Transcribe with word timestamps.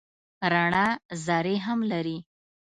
رڼا 0.51 0.87
ذرې 1.25 1.55
هم 1.65 1.79
لري. 1.91 2.17